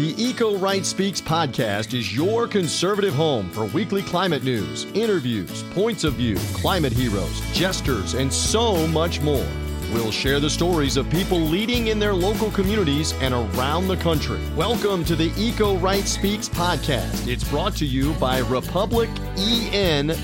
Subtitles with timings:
[0.00, 6.04] The Eco Right Speaks podcast is your conservative home for weekly climate news, interviews, points
[6.04, 9.46] of view, climate heroes, jesters, and so much more.
[9.92, 14.40] We'll share the stories of people leading in their local communities and around the country.
[14.56, 17.28] Welcome to the Eco Right Speaks podcast.
[17.28, 20.16] It's brought to you by republicen.org.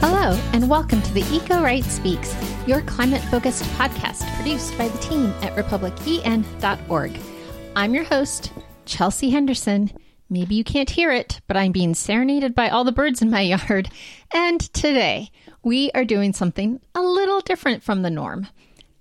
[0.00, 2.34] Hello, and welcome to the Eco Right Speaks,
[2.66, 7.20] your climate focused podcast produced by the team at republicen.org.
[7.80, 8.52] I'm your host,
[8.84, 9.90] Chelsea Henderson.
[10.28, 13.40] Maybe you can't hear it, but I'm being serenaded by all the birds in my
[13.40, 13.88] yard.
[14.34, 15.30] And today,
[15.62, 18.48] we are doing something a little different from the norm.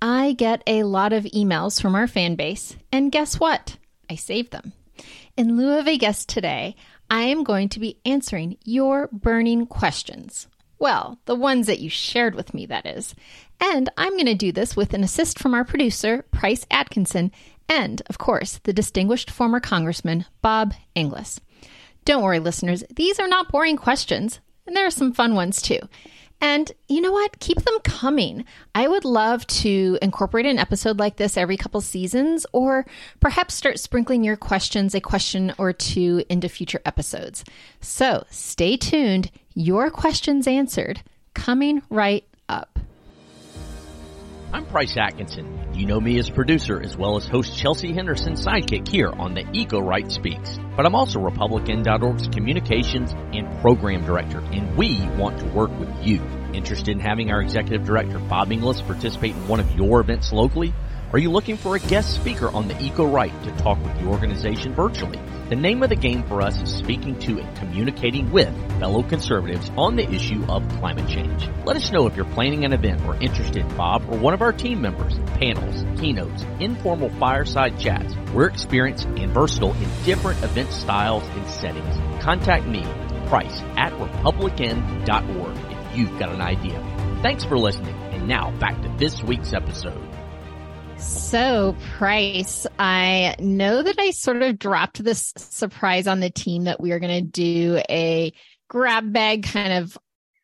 [0.01, 3.75] I get a lot of emails from our fan base, and guess what?
[4.09, 4.71] I save them.
[5.35, 6.77] In lieu of a guest today,
[7.11, 10.47] I am going to be answering your burning questions.
[10.79, 13.13] Well, the ones that you shared with me, that is.
[13.59, 17.33] And I'm going to do this with an assist from our producer, Price Atkinson,
[17.69, 21.39] and, of course, the distinguished former Congressman Bob Inglis.
[22.03, 25.79] Don't worry, listeners, these are not boring questions, and there are some fun ones too.
[26.41, 27.39] And you know what?
[27.39, 28.45] Keep them coming.
[28.73, 32.85] I would love to incorporate an episode like this every couple seasons, or
[33.19, 37.43] perhaps start sprinkling your questions, a question or two, into future episodes.
[37.81, 39.31] So stay tuned.
[39.53, 41.01] Your questions answered,
[41.33, 42.23] coming right.
[44.51, 45.75] I'm Price Atkinson.
[45.75, 49.45] You know me as producer as well as host Chelsea Henderson's sidekick here on the
[49.53, 50.57] Eco Right Speaks.
[50.75, 56.23] But I'm also republicEn.org's communications and program director, and we want to work with you.
[56.51, 60.73] Interested in having our executive director Bob Inglis participate in one of your events locally?
[61.11, 64.05] Are you looking for a guest speaker on the Eco Right to talk with the
[64.05, 65.19] organization virtually?
[65.49, 69.71] The name of the game for us is speaking to and communicating with fellow conservatives
[69.75, 71.49] on the issue of climate change.
[71.65, 74.43] Let us know if you're planning an event or interested in Bob or one of
[74.43, 78.13] our team members, panels, keynotes, informal fireside chats.
[78.31, 82.23] We're experienced and versatile in different event styles and settings.
[82.23, 82.83] Contact me,
[83.25, 86.79] Price, at republicEn.org if you've got an idea.
[87.23, 87.95] Thanks for listening.
[88.13, 90.08] And now back to this week's episode.
[90.99, 96.81] So, Price, I know that I sort of dropped this surprise on the team that
[96.81, 98.33] we are going to do a
[98.67, 99.97] grab bag kind of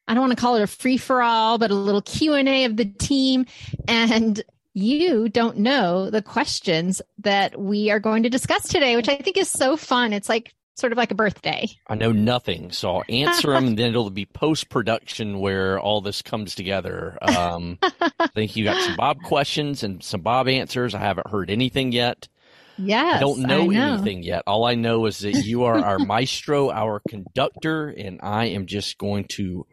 [0.07, 2.77] I don't want to call it a free for all, but a little Q&A of
[2.77, 3.45] the team
[3.87, 4.41] and
[4.73, 9.37] you don't know the questions that we are going to discuss today, which I think
[9.37, 10.13] is so fun.
[10.13, 11.67] It's like sort of like a birthday.
[11.87, 16.01] I know nothing, so I'll answer them, and then it'll be post production where all
[16.01, 17.17] this comes together.
[17.21, 20.93] Um, I think you got some Bob questions and some Bob answers.
[20.93, 22.27] I haven't heard anything yet.
[22.77, 23.93] Yes, I don't know, I know.
[23.93, 24.43] anything yet.
[24.47, 28.97] All I know is that you are our maestro, our conductor, and I am just
[28.97, 29.65] going to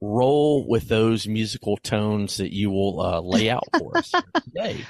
[0.00, 4.12] roll with those musical tones that you will uh, lay out for us
[4.44, 4.84] today.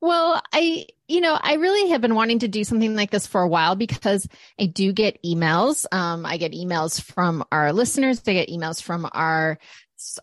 [0.00, 3.40] Well, I, you know, I really have been wanting to do something like this for
[3.40, 4.28] a while because
[4.60, 5.86] I do get emails.
[5.92, 8.22] Um, I get emails from our listeners.
[8.26, 9.58] I get emails from our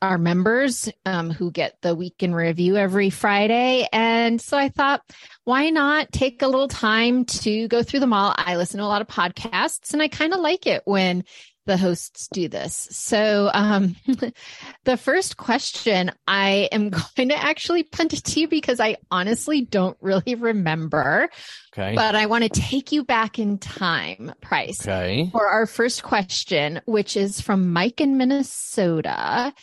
[0.02, 3.88] our members um, who get the week in review every Friday.
[3.92, 5.02] And so I thought,
[5.44, 8.34] why not take a little time to go through them all?
[8.38, 11.26] I listen to a lot of podcasts and I kind of like it when
[11.66, 12.88] the hosts do this.
[12.92, 13.96] So, um,
[14.84, 19.62] the first question I am going to actually punt it to you because I honestly
[19.62, 21.30] don't really remember.
[21.74, 21.96] Okay.
[21.96, 25.30] But I want to take you back in time, Price, Okay.
[25.32, 29.54] for our first question, which is from Mike in Minnesota.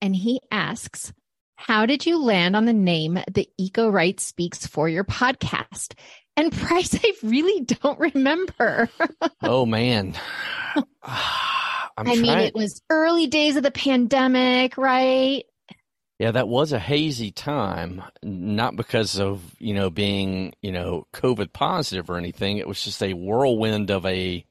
[0.00, 1.12] And he asks,
[1.56, 5.92] how did you land on the name The Eco Right Speaks for your podcast?
[6.36, 8.88] And Price, I really don't remember.
[9.42, 10.14] Oh man.
[11.02, 15.44] I'm I mean, trying- it was early days of the pandemic, right?
[16.18, 21.52] Yeah, that was a hazy time, not because of, you know, being, you know, COVID
[21.54, 22.58] positive or anything.
[22.58, 24.44] It was just a whirlwind of a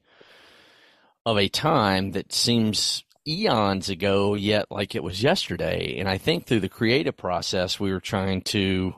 [1.24, 5.96] of a time that seems eons ago, yet like it was yesterday.
[5.98, 8.94] And I think through the creative process, we were trying to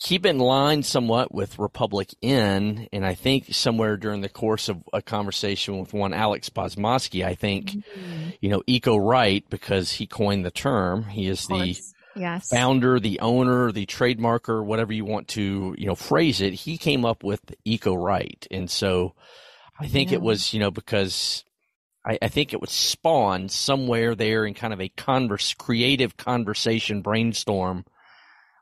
[0.00, 5.02] keep in line somewhat with republicEn, and I think somewhere during the course of a
[5.02, 8.30] conversation with one Alex Bozmoski, I think, mm-hmm.
[8.40, 11.04] you know, eco right because he coined the term.
[11.04, 11.76] He is the
[12.14, 12.48] yes.
[12.48, 17.04] founder, the owner, the trademarker, whatever you want to, you know, phrase it, he came
[17.04, 18.46] up with eco right.
[18.50, 19.14] And so
[19.80, 20.16] I think Yeah.
[20.16, 21.44] it was, you know, because
[22.04, 27.02] I, I think it was spawned somewhere there in kind of a converse, creative conversation
[27.02, 27.84] brainstorm,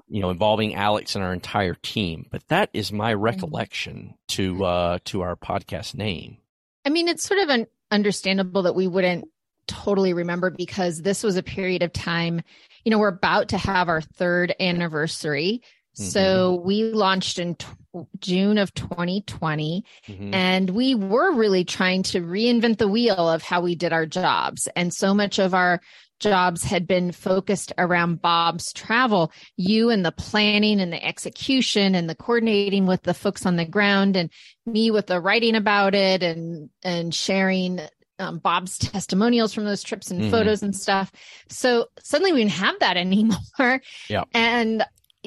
[0.09, 2.27] you know, involving Alex and our entire team.
[2.31, 6.39] But that is my recollection to, uh, to our podcast name.
[6.85, 9.29] I mean, it's sort of an understandable that we wouldn't
[9.67, 12.43] totally remember because this was a period of time,
[12.85, 15.63] you know, we're about to have our third anniversary.
[15.99, 17.75] So we launched in, tw-
[18.19, 19.85] June of 2020.
[20.09, 20.35] Mm-hmm.
[20.35, 24.69] And we were really trying to reinvent the wheel of how we did our jobs.
[24.77, 25.81] And so much of our
[26.21, 29.33] jobs had been focused around Bob's travel.
[29.57, 33.65] You and the planning and the execution and the coordinating with the folks on the
[33.65, 34.31] ground and
[34.65, 37.81] me with the writing about it and, and sharing
[38.19, 40.31] um, Bob's testimonials from those trips and mm-hmm.
[40.31, 41.13] photos and stuff.
[41.49, 43.81] So suddenly we didn't have that anymore.
[44.09, 44.25] Yeah.
[44.33, 44.85] And,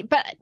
[0.08, 0.36] but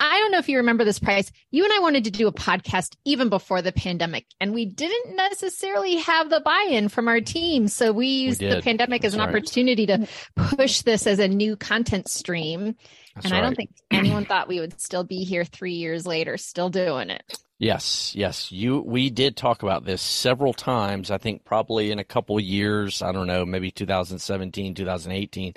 [0.00, 1.30] I don't know if you remember this price.
[1.50, 5.14] You and I wanted to do a podcast even before the pandemic, and we didn't
[5.14, 7.68] necessarily have the buy in from our team.
[7.68, 9.28] So we used we the pandemic That's as an right.
[9.28, 12.76] opportunity to push this as a new content stream.
[13.22, 13.38] That's and right.
[13.38, 17.10] I don't think anyone thought we would still be here three years later, still doing
[17.10, 17.38] it.
[17.58, 18.50] Yes, yes.
[18.50, 21.10] You we did talk about this several times.
[21.10, 25.54] I think probably in a couple years, I don't know, maybe 2017, 2018.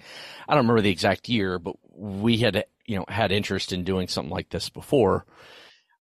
[0.48, 4.10] I don't remember the exact year, but we had you know had interest in doing
[4.10, 5.26] something like this before.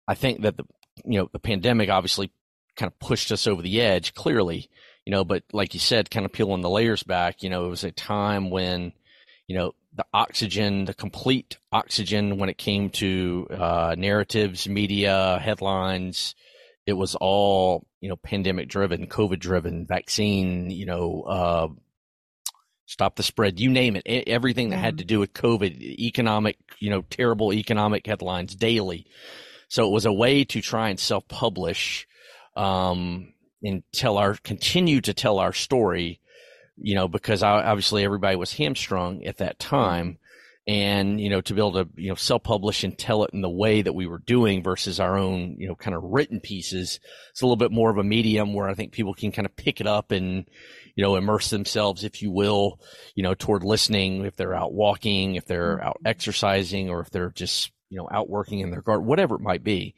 [0.08, 0.64] I think that the
[1.04, 2.30] you know the pandemic obviously
[2.76, 4.70] kind of pushed us over the edge clearly,
[5.04, 7.70] you know, but like you said, kind of peeling the layers back, you know, it
[7.70, 8.92] was a time when,
[9.46, 16.34] you know, the oxygen, the complete oxygen when it came to uh, narratives, media, headlines,
[16.86, 21.68] it was all, you know, pandemic driven, COVID driven, vaccine, you know, uh,
[22.86, 24.98] stop the spread, you name it, everything that had mm-hmm.
[24.98, 29.06] to do with COVID, economic, you know, terrible economic headlines daily.
[29.68, 32.06] So it was a way to try and self publish
[32.56, 33.32] um,
[33.62, 36.20] and tell our, continue to tell our story,
[36.76, 40.18] you know, because obviously everybody was hamstrung at that time.
[40.66, 43.42] And, you know, to be able to, you know, self publish and tell it in
[43.42, 47.00] the way that we were doing versus our own, you know, kind of written pieces.
[47.30, 49.54] It's a little bit more of a medium where I think people can kind of
[49.56, 50.48] pick it up and,
[50.96, 52.80] you know, immerse themselves, if you will,
[53.14, 55.88] you know, toward listening if they're out walking, if they're mm-hmm.
[55.88, 59.42] out exercising, or if they're just, you know, out working in their garden, whatever it
[59.42, 59.94] might be.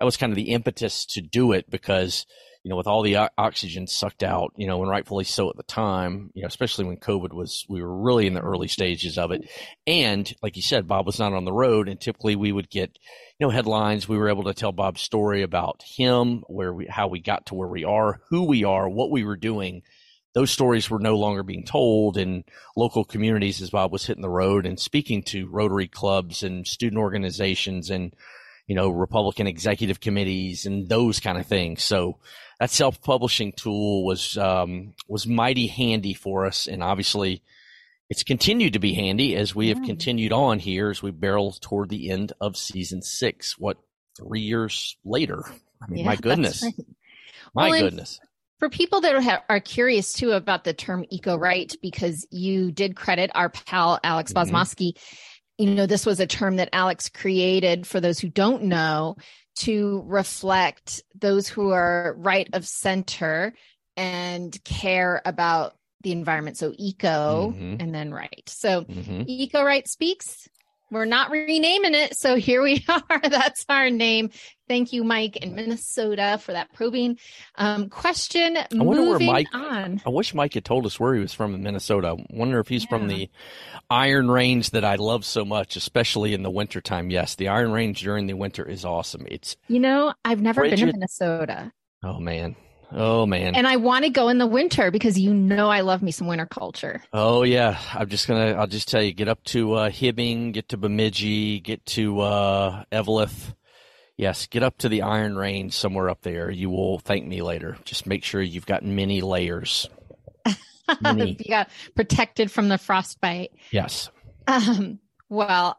[0.00, 2.26] That was kind of the impetus to do it because,
[2.62, 5.62] you know, with all the oxygen sucked out, you know, and rightfully so at the
[5.62, 9.30] time, you know, especially when COVID was, we were really in the early stages of
[9.30, 9.48] it.
[9.86, 12.98] And like you said, Bob was not on the road and typically we would get,
[13.38, 14.08] you know, headlines.
[14.08, 17.54] We were able to tell Bob's story about him, where we, how we got to
[17.54, 19.82] where we are, who we are, what we were doing
[20.34, 22.44] those stories were no longer being told in
[22.76, 27.00] local communities as Bob was hitting the road and speaking to Rotary clubs and student
[27.00, 28.14] organizations and,
[28.66, 31.82] you know, Republican executive committees and those kind of things.
[31.82, 32.18] So
[32.60, 36.66] that self-publishing tool was, um, was mighty handy for us.
[36.66, 37.42] And obviously
[38.10, 41.88] it's continued to be handy as we have continued on here as we barrel toward
[41.88, 43.58] the end of season six.
[43.58, 43.78] What
[44.16, 45.44] three years later?
[45.82, 46.62] I mean, yeah, my goodness.
[46.62, 46.74] Right.
[47.54, 48.20] My well, goodness
[48.58, 53.30] for people that are, curious too about the term eco right, because you did credit
[53.34, 54.54] our pal Alex mm-hmm.
[54.54, 54.98] Bozmoski,
[55.58, 59.16] you know, this was a term that Alex created for those who don't know
[59.58, 63.54] to reflect those who are right of center
[63.96, 66.56] and care about the environment.
[66.56, 67.76] So eco mm-hmm.
[67.80, 68.44] and then right.
[68.46, 69.22] So mm-hmm.
[69.26, 70.48] eco right speaks
[70.90, 72.16] we're not renaming it.
[72.16, 73.20] So here we are.
[73.20, 74.30] That's our name.
[74.68, 77.18] Thank you, Mike in Minnesota, for that probing
[77.54, 78.56] um, question.
[78.56, 79.54] I wonder Moving where Mike.
[79.54, 80.02] On.
[80.04, 82.16] I wish Mike had told us where he was from in Minnesota.
[82.18, 82.90] I wonder if he's yeah.
[82.90, 83.30] from the
[83.88, 87.10] Iron Range that I love so much, especially in the wintertime.
[87.10, 89.26] Yes, the Iron Range during the winter is awesome.
[89.30, 91.72] It's you know I've never been to Minnesota.
[92.02, 92.54] Oh man,
[92.90, 93.54] Oh man.
[93.54, 96.26] And I want to go in the winter because you know I love me some
[96.26, 97.02] winter culture.
[97.12, 97.78] Oh yeah.
[97.94, 101.60] I'm just gonna I'll just tell you, get up to uh Hibbing, get to Bemidji,
[101.60, 103.54] get to uh Eveleth.
[104.16, 106.50] Yes, get up to the Iron Range somewhere up there.
[106.50, 107.76] You will thank me later.
[107.84, 109.88] Just make sure you've got many layers.
[111.02, 111.34] Many.
[111.34, 113.52] got protected from the frostbite.
[113.70, 114.10] Yes.
[114.46, 115.78] Um, well,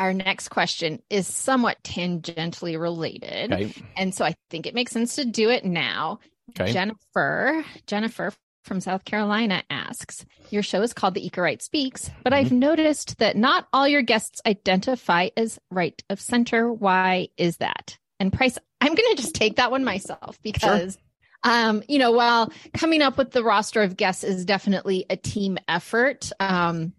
[0.00, 3.52] our next question is somewhat tangentially related.
[3.52, 3.72] Okay.
[3.96, 6.20] And so I think it makes sense to do it now.
[6.58, 6.72] Okay.
[6.72, 8.32] Jennifer, Jennifer
[8.64, 12.46] from South Carolina asks, Your show is called The Eco Right Speaks, but mm-hmm.
[12.46, 16.72] I've noticed that not all your guests identify as right of center.
[16.72, 17.98] Why is that?
[18.18, 20.94] And Price, I'm going to just take that one myself because.
[20.94, 21.02] Sure.
[21.42, 25.56] Um, you know, while coming up with the roster of guests is definitely a team
[25.68, 26.92] effort, um,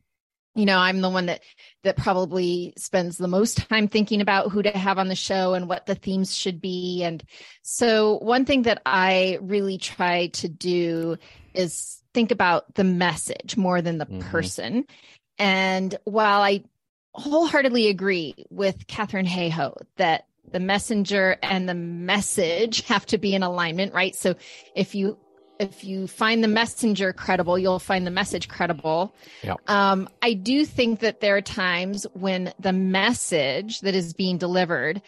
[0.55, 1.41] you know i'm the one that
[1.83, 5.67] that probably spends the most time thinking about who to have on the show and
[5.67, 7.03] what the themes should be.
[7.03, 7.23] And
[7.63, 11.17] so one thing that i really try to do
[11.53, 14.29] is think about the message more than the mm-hmm.
[14.29, 14.85] person.
[15.37, 16.63] And while i
[17.13, 23.43] wholeheartedly agree with katharine hayhoe that the messenger and the message have to be in
[23.43, 24.15] alignment right?
[24.15, 24.35] So
[24.75, 25.17] if you
[25.61, 29.13] if you find the messenger credible, you'll find the message credible.
[29.43, 29.69] Yep.
[29.69, 35.03] Um, I do think that there are times when the message that is being delivered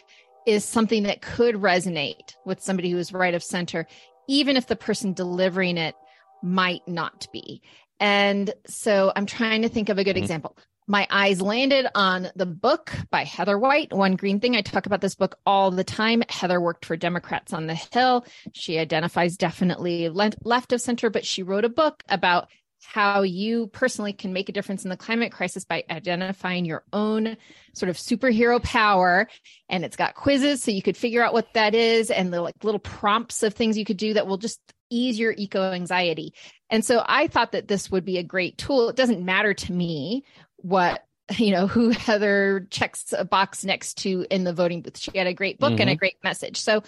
[0.46, 3.88] is something that could resonate with somebody who is right of center,
[4.28, 5.96] even if the person delivering it
[6.44, 7.62] might not be.
[8.00, 10.24] And so I'm trying to think of a good mm-hmm.
[10.24, 10.56] example.
[10.88, 14.56] My eyes landed on the book by Heather White, One Green Thing.
[14.56, 16.24] I talk about this book all the time.
[16.30, 18.26] Heather worked for Democrats on the Hill.
[18.54, 22.50] She identifies definitely left of center, but she wrote a book about
[22.84, 27.38] how you personally can make a difference in the climate crisis by identifying your own
[27.74, 29.28] sort of superhero power
[29.70, 32.62] and it's got quizzes so you could figure out what that is and the like
[32.64, 34.60] little prompts of things you could do that will just
[34.90, 36.34] ease your eco anxiety
[36.70, 39.72] and so i thought that this would be a great tool it doesn't matter to
[39.72, 40.24] me
[40.64, 41.06] what
[41.38, 44.98] you know who heather checks a box next to in the voting booth.
[44.98, 45.82] She had a great book mm-hmm.
[45.82, 46.00] and a mm-hmm.
[46.00, 46.60] great message.
[46.60, 46.84] So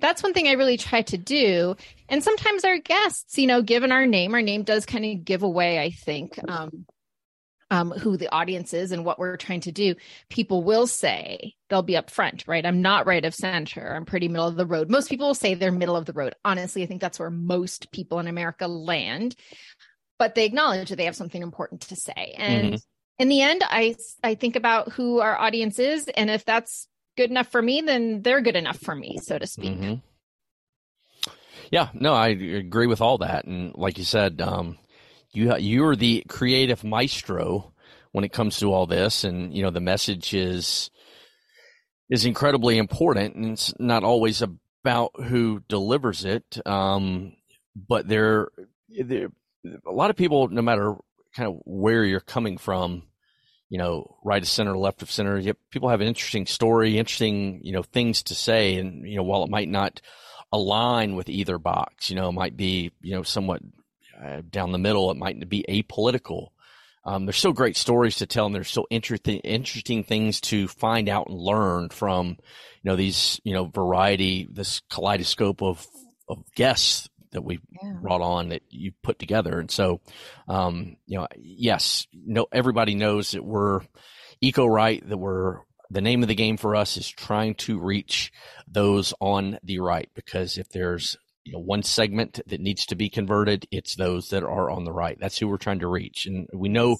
[0.00, 1.76] that's one thing i really try to do.
[2.08, 5.42] And sometimes our guests you know given our name our name does kind of give
[5.42, 6.86] away i think um,
[7.70, 9.96] um, who the audience is and what we're trying to do.
[10.28, 12.64] People will say they'll be up front right?
[12.64, 13.94] I'm not right of center.
[13.94, 14.88] I'm pretty middle of the road.
[14.90, 16.34] Most people will say they're middle of the road.
[16.44, 19.36] Honestly i think that's where most people in america land.
[20.18, 22.34] But they acknowledge that they have something important to say.
[22.36, 22.76] And mm-hmm
[23.18, 27.30] in the end, I I think about who our audience is, and if that's good
[27.30, 29.72] enough for me, then they're good enough for me, so to speak.
[29.72, 29.94] Mm-hmm.
[31.70, 34.78] Yeah, no, I agree with all that, and like you said, um,
[35.32, 37.72] you you're the creative maestro
[38.12, 40.90] when it comes to all this, and you know the message is
[42.08, 47.32] is incredibly important, and it's not always about who delivers it, um,
[47.74, 48.48] but there,
[48.88, 49.28] there
[49.86, 50.94] a lot of people, no matter
[51.36, 53.02] kind of where you're coming from,
[53.68, 55.38] you know, right of center, left of center.
[55.38, 58.76] Yep, people have an interesting story, interesting, you know, things to say.
[58.76, 60.00] And, you know, while it might not
[60.50, 63.60] align with either box, you know, it might be, you know, somewhat
[64.24, 66.48] uh, down the middle, it might be apolitical.
[67.04, 71.08] Um, there's still great stories to tell, and there's still interesting, interesting things to find
[71.08, 75.86] out and learn from, you know, these, you know, variety, this kaleidoscope of
[76.28, 77.92] of guests that we yeah.
[78.02, 79.60] brought on that you put together.
[79.60, 80.00] And so,
[80.48, 83.80] um, you know, yes, no, everybody knows that we're
[84.40, 88.32] eco right, that we're, the name of the game for us is trying to reach
[88.66, 93.08] those on the right because if there's you know one segment that needs to be
[93.08, 96.48] converted it's those that are on the right that's who we're trying to reach and
[96.52, 96.96] we know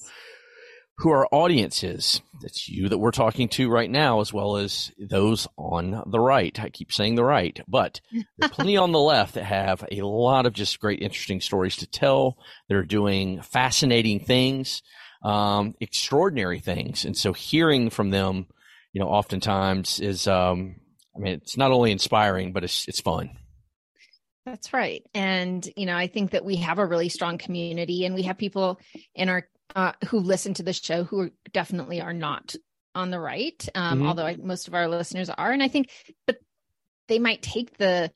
[0.99, 2.23] who our audience is.
[2.41, 6.59] That's you that we're talking to right now, as well as those on the right.
[6.59, 8.01] I keep saying the right, but
[8.39, 11.87] there's plenty on the left that have a lot of just great, interesting stories to
[11.87, 12.39] tell.
[12.69, 14.83] They're doing fascinating things,
[15.23, 17.05] um, extraordinary things.
[17.05, 18.47] And so hearing from them,
[18.93, 20.77] you know, oftentimes is, um,
[21.15, 23.37] I mean, it's not only inspiring, but it's, it's fun.
[24.47, 25.03] That's right.
[25.13, 28.39] And, you know, I think that we have a really strong community and we have
[28.39, 28.79] people
[29.15, 32.55] in our uh, who listen to the show who definitely are not
[32.95, 34.09] on the right, um, mm-hmm.
[34.09, 35.53] although I, most of our listeners are.
[35.53, 35.91] And I think,
[36.27, 36.39] but
[37.09, 38.11] they might take the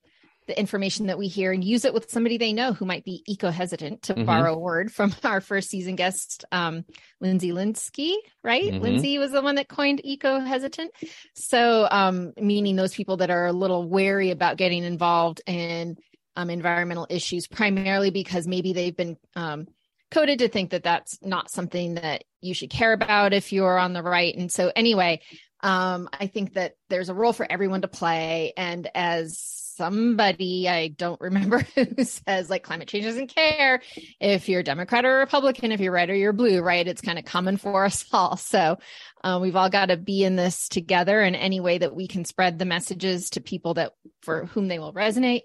[0.47, 3.23] the information that we hear and use it with somebody they know who might be
[3.28, 4.25] eco hesitant to mm-hmm.
[4.25, 6.85] borrow a word from our first season guest um,
[7.21, 8.83] lindsay linsky right mm-hmm.
[8.83, 10.90] lindsay was the one that coined eco hesitant
[11.37, 15.97] so um, meaning those people that are a little wary about getting involved in
[16.35, 19.69] um, environmental issues primarily because maybe they've been um,
[20.11, 23.93] coded to think that that's not something that you should care about if you're on
[23.93, 24.35] the right.
[24.37, 25.21] And so, anyway,
[25.62, 28.52] um, I think that there's a role for everyone to play.
[28.57, 33.83] And as somebody, I don't remember who says like climate change doesn't care
[34.21, 36.87] if you're Democrat or Republican, if you're red or you're blue, right?
[36.87, 38.37] It's kind of common for us all.
[38.37, 38.79] So
[39.23, 42.25] uh, we've all got to be in this together in any way that we can
[42.25, 45.43] spread the messages to people that for whom they will resonate.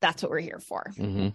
[0.00, 0.92] That's what we're here for.
[0.96, 1.28] Mm-hmm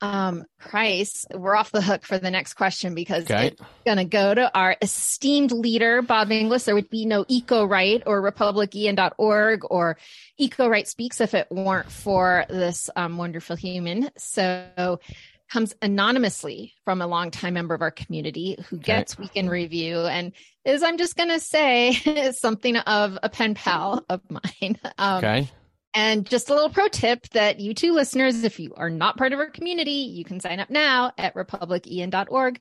[0.00, 3.48] um price we're off the hook for the next question because okay.
[3.48, 6.64] it's going to go to our esteemed leader bob inglis.
[6.64, 9.98] There would be no eco right or republicEn.org or
[10.36, 14.10] eco right speaks if it weren't for this um, wonderful human.
[14.16, 15.00] So
[15.50, 20.32] comes anonymously from a longtime member of our community who gets week in review and
[20.66, 24.78] is i'm just going to say something of a pen pal of mine.
[24.98, 25.50] Um, okay
[25.98, 29.32] and just a little pro tip that you two listeners, if you are not part
[29.32, 32.60] of our community, you can sign up now at republicEn.org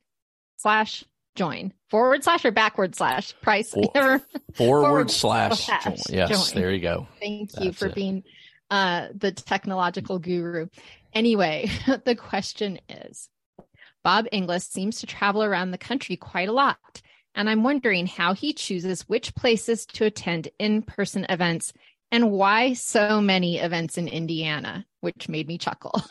[0.57, 1.03] slash
[1.35, 4.21] join forward slash or backward slash price For, forward,
[4.55, 5.95] forward, slash, slash join.
[6.09, 6.59] yes join.
[6.59, 7.93] there you go thank That's you for it.
[7.95, 8.23] being
[8.71, 10.67] uh, the technological guru
[11.13, 11.69] anyway
[12.05, 13.29] the question is
[14.03, 17.03] bob inglis seems to travel around the country quite a lot
[17.35, 21.71] and i'm wondering how he chooses which places to attend in-person events
[22.11, 26.01] and why so many events in Indiana, which made me chuckle.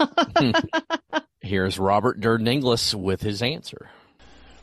[1.41, 3.89] Here's Robert Durden Inglis with his answer.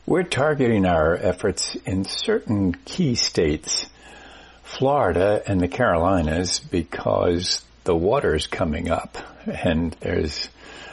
[0.06, 3.86] We're targeting our efforts in certain key states
[4.62, 10.48] Florida and the Carolinas because the water is coming up and there's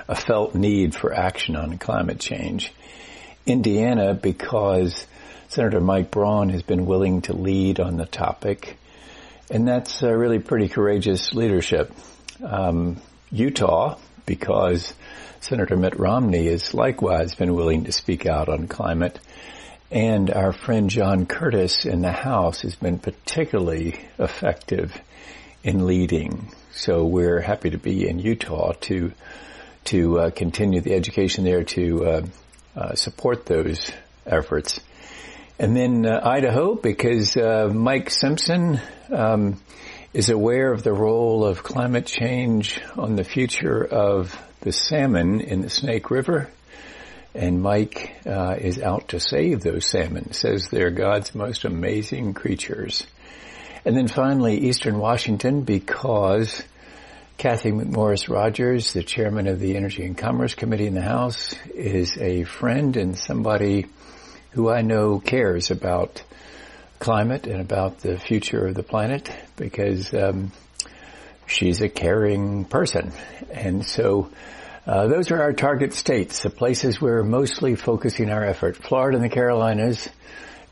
[0.07, 2.71] a felt need for action on climate change.
[3.45, 5.07] Indiana because
[5.49, 8.77] Senator Mike Braun has been willing to lead on the topic
[9.51, 11.91] and that's uh, really pretty courageous leadership.
[12.43, 14.93] Um, Utah because
[15.41, 19.19] Senator Mitt Romney has likewise been willing to speak out on climate.
[19.91, 24.97] And our friend John Curtis in the House has been particularly effective
[25.63, 26.51] in leading.
[26.71, 29.11] So we're happy to be in Utah to
[29.83, 32.25] to uh, continue the education there to uh,
[32.75, 33.91] uh, support those
[34.25, 34.79] efforts.
[35.61, 39.61] And then uh, Idaho, because uh, Mike Simpson um,
[40.11, 45.61] is aware of the role of climate change on the future of the salmon in
[45.61, 46.49] the Snake River.
[47.35, 53.05] And Mike uh, is out to save those salmon, says they're God's most amazing creatures.
[53.85, 56.63] And then finally, Eastern Washington, because
[57.37, 62.17] Cathy McMorris Rodgers, the chairman of the Energy and Commerce Committee in the House, is
[62.17, 63.85] a friend and somebody
[64.51, 66.23] who I know cares about
[66.99, 70.51] climate and about the future of the planet because um,
[71.47, 73.11] she's a caring person.
[73.51, 74.29] And so
[74.85, 78.77] uh, those are our target states, the places we're mostly focusing our effort.
[78.77, 80.09] Florida and the Carolinas,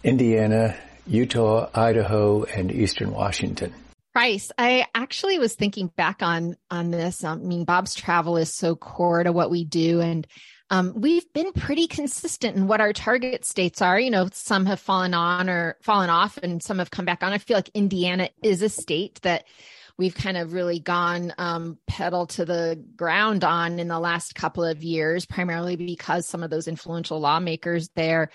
[0.04, 3.74] Indiana, Utah, Idaho, and Eastern Washington.
[4.14, 7.24] Price, I actually was thinking back on on this.
[7.24, 10.26] I mean, Bob's travel is so core to what we do, and
[10.70, 14.00] um, we've been pretty consistent in what our target states are.
[14.00, 17.34] You know, some have fallen on or fallen off, and some have come back on.
[17.34, 19.46] I feel like Indiana is a state that
[19.98, 24.64] we've kind of really gone um, pedal to the ground on in the last couple
[24.64, 28.30] of years, primarily because some of those influential lawmakers there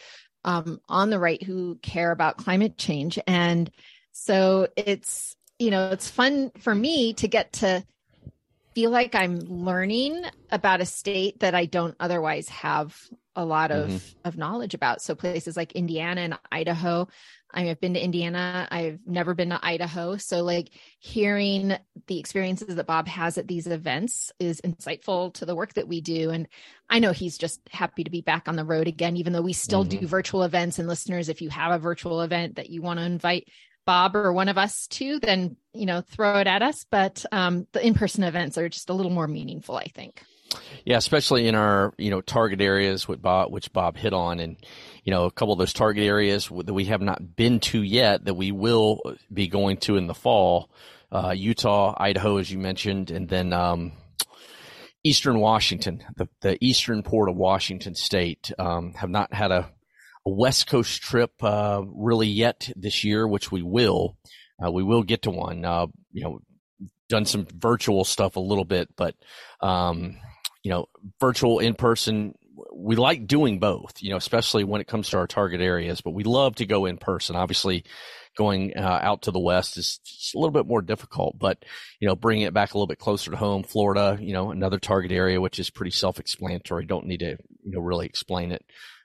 [0.45, 3.19] um, on the right who care about climate change.
[3.27, 3.71] And
[4.13, 7.85] so it's, you know, it's fun for me to get to
[8.75, 12.97] feel like I'm learning about a state that I don't otherwise have
[13.37, 14.29] a lot of, mm-hmm.
[14.29, 15.03] of knowledge about.
[15.03, 17.09] So places like Indiana and Idaho,
[17.55, 18.67] I have been to Indiana.
[18.71, 20.17] I've never been to Idaho.
[20.17, 21.77] So, like, hearing
[22.09, 26.01] the experiences that Bob has at these events is insightful to the work that we
[26.01, 26.31] do.
[26.31, 26.49] And
[26.91, 29.53] I know he's just happy to be back on the road again, even though we
[29.53, 30.01] still mm-hmm.
[30.01, 30.81] do virtual events.
[30.81, 33.49] And listeners, if you have a virtual event that you want to invite
[33.85, 36.85] Bob or one of us to, then, you know, throw it at us.
[36.91, 40.23] But um, the in person events are just a little more meaningful, I think.
[40.85, 44.57] Yeah, especially in our you know target areas, which Bob, which Bob hit on, and
[45.03, 48.25] you know a couple of those target areas that we have not been to yet
[48.27, 49.01] that we will
[49.33, 50.71] be going to in the fall.
[51.11, 53.93] Uh, Utah, Idaho, as you mentioned, and then um,
[55.05, 59.71] Eastern Washington, the, the eastern port of Washington State, um, have not had a
[60.25, 64.17] West Coast trip uh, really yet this year, which we will.
[64.65, 65.65] Uh, we will get to one.
[65.65, 66.41] Uh, you know,
[67.09, 69.15] done some virtual stuff a little bit, but
[69.61, 70.17] um,
[70.63, 70.87] you know,
[71.21, 72.35] virtual, in person.
[72.73, 76.13] We like doing both, you know, especially when it comes to our target areas, but
[76.13, 77.35] we love to go in person.
[77.35, 77.85] Obviously,
[78.37, 80.01] going uh, out to the west is
[80.35, 81.65] a little bit more difficult, but
[82.01, 84.79] you know, bringing it back a little bit closer to home, Florida, you know, another
[84.79, 86.87] target area which is pretty self-explanatory.
[86.87, 88.65] Don't need to you know really explain it.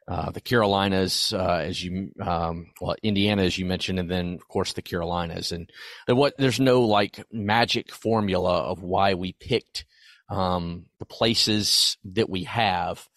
[0.10, 4.48] Uh, the Carolinas, uh, as you, um, well, Indiana, as you mentioned, and then of
[4.48, 5.72] course the Carolinas, and,
[6.08, 9.86] what there's no like magic formula of why we picked
[10.30, 13.08] um, the places that we have,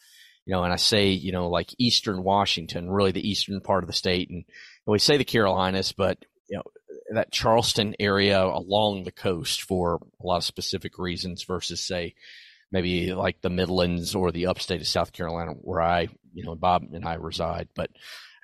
[0.44, 3.86] you know, and I say, you know, like Eastern Washington, really the eastern part of
[3.86, 4.28] the state.
[4.28, 4.44] And,
[4.86, 6.64] and we say the Carolinas, but, you know,
[7.14, 12.14] that Charleston area along the coast for a lot of specific reasons versus say
[12.70, 16.84] maybe like the Midlands or the upstate of South Carolina where I, you know, Bob
[16.92, 17.68] and I reside.
[17.74, 17.90] But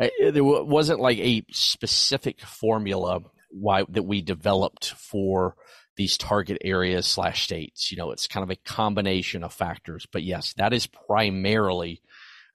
[0.00, 3.20] uh, there wasn't like a specific formula
[3.50, 5.56] why that we developed for
[5.96, 7.90] these target areas slash states.
[7.90, 10.06] You know, it's kind of a combination of factors.
[10.10, 12.00] But yes, that is primarily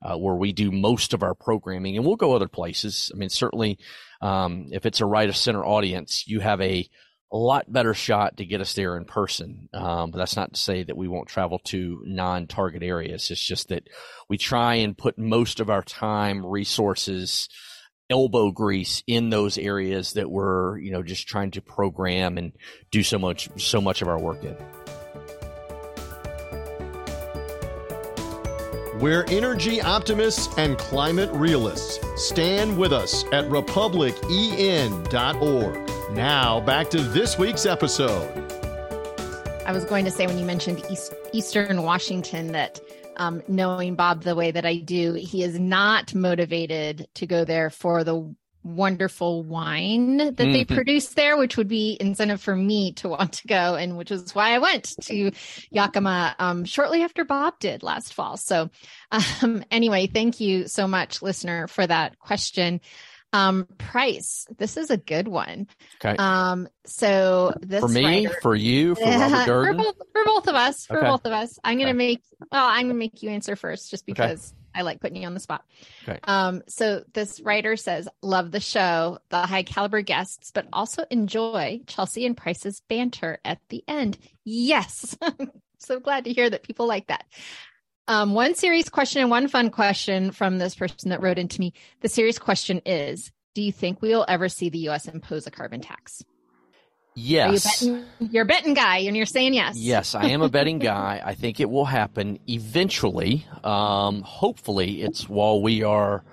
[0.01, 3.11] uh, where we do most of our programming, and we'll go other places.
[3.13, 3.79] I mean, certainly,
[4.21, 6.87] um, if it's a right of center audience, you have a,
[7.33, 9.67] a lot better shot to get us there in person.
[9.73, 13.31] Um, but that's not to say that we won't travel to non-target areas.
[13.31, 13.89] It's just that
[14.29, 17.49] we try and put most of our time, resources,
[18.09, 22.51] elbow grease in those areas that we're you know just trying to program and
[22.91, 24.57] do so much so much of our work in
[28.99, 31.99] We're energy optimists and climate realists.
[32.15, 35.82] Stand with us at republicen.org.
[36.11, 38.29] Now, back to this week's episode.
[39.65, 42.79] I was going to say when you mentioned East, Eastern Washington that
[43.17, 47.69] um, knowing Bob the way that I do, he is not motivated to go there
[47.69, 50.73] for the wonderful wine that they Mhm.
[50.75, 54.33] produce there, which would be incentive for me to want to go, and which is
[54.35, 55.31] why I went to
[55.69, 58.37] Yakima um, shortly after Bob did last fall.
[58.37, 58.69] So,
[59.41, 62.79] um, anyway, thank you so much, listener, for that question.
[63.33, 64.45] Um, price.
[64.57, 65.67] This is a good one.
[66.03, 66.15] Okay.
[66.17, 70.55] Um, so this for me, writer- for you, for Robert for both, for both of
[70.55, 70.85] us.
[70.85, 71.07] For Okay.
[71.07, 71.57] both of us.
[71.63, 71.97] I'm gonna Okay.
[71.97, 74.13] make well, I'm gonna make you answer first just Okay.
[74.13, 75.63] because I like putting you on the spot.
[76.07, 76.19] Okay.
[76.23, 81.81] Um, so this writer says, love the show, the high caliber guests, but also enjoy
[81.87, 84.17] Chelsea and Price's banter at the end.
[84.43, 85.15] Yes.
[85.77, 87.25] so glad to hear that people like that.
[88.07, 91.73] Um, one serious question and one fun question from this person that wrote into me.
[92.01, 95.51] The serious question is, do you think we will ever see the US impose a
[95.51, 96.23] carbon tax?
[97.15, 97.81] Yes.
[97.81, 99.77] You betting, you're a betting guy and you're saying yes.
[99.77, 101.21] Yes, I am a betting guy.
[101.23, 103.45] I think it will happen eventually.
[103.63, 106.23] Um, hopefully, it's while we are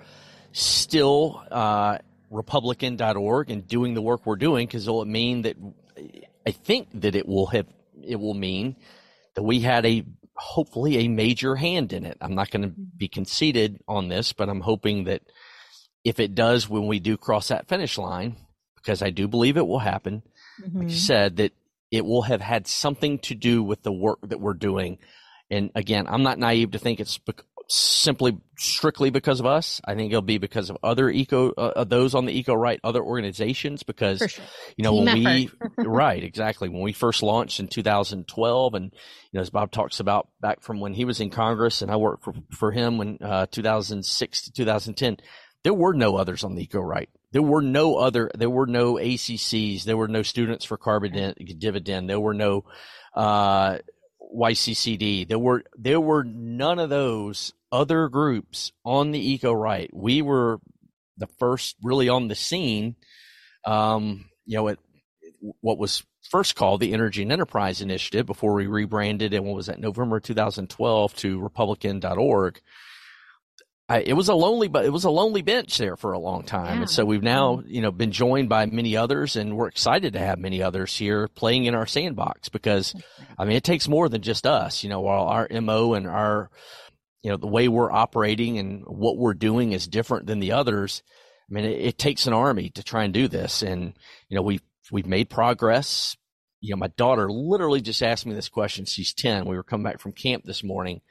[0.51, 1.99] still uh,
[2.31, 5.55] republicEn.org and doing the work we're doing, because it'll mean that
[6.45, 7.67] I think that it will have
[8.03, 8.75] it will mean
[9.35, 10.03] that we had a
[10.35, 12.17] hopefully a major hand in it.
[12.21, 15.21] I'm not going to be conceited on this, but I'm hoping that
[16.03, 18.35] if it does when we do cross that finish line,
[18.75, 20.23] because I do believe it will happen,
[20.63, 20.99] like you Mhm.
[20.99, 21.53] said, that
[21.91, 24.97] it will have had something to do with the work that we're doing.
[25.49, 27.19] And again, I'm not naive to think it's
[27.73, 29.81] simply strictly because of us.
[29.85, 32.79] I think it'll be because of other eco, uh, uh, those on the eco right,
[32.83, 34.45] other organizations, because sure.
[34.77, 35.49] you know Team when we
[35.85, 36.69] right exactly.
[36.69, 38.91] When we first launched in 2012 and you
[39.33, 42.23] know as bob talks about back from when he was in congress and i worked
[42.23, 45.17] for, for him when uh, 2006 to 2010
[45.63, 47.09] there were no others on the eco right.
[47.31, 51.53] There were no other there were no accs there were no students for carbon Di-
[51.53, 52.09] dividend.
[52.09, 52.65] There were no
[53.15, 53.77] uh,
[54.33, 60.21] yccd there were there were none of those other groups on the eco right we
[60.21, 60.59] were
[61.17, 62.95] the first really on the scene
[63.65, 64.79] um, you know, it,
[65.61, 69.67] what was first called the Energy and Enterprise Initiative before we rebranded in what was
[69.67, 72.59] that November 2012 to republicEn.org.
[73.89, 76.43] I, it was a lonely, but it was a lonely bench there for a long
[76.43, 76.81] time, Yeah.
[76.81, 80.19] and so we've now, you know, been joined by many others, and we're excited to
[80.19, 82.95] have many others here playing in our sandbox because,
[83.37, 84.83] I mean, it takes more than just us.
[84.83, 86.49] You know, while our mo and our,
[87.21, 91.03] you know, the way we're operating and what we're doing is different than the others.
[91.49, 93.93] I mean, it, it takes an army to try and do this, and
[94.29, 96.15] you know, we've we've made progress.
[96.61, 98.85] You know, my daughter literally just asked me this question.
[98.85, 99.45] She's ten.
[99.45, 101.01] We were coming back from camp this morning,